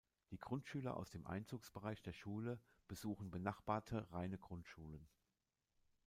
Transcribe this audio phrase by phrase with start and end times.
[0.31, 5.07] Die Grundschüler aus dem Einzugsbereich der Schule besuchen benachbarte reine Grundschulen.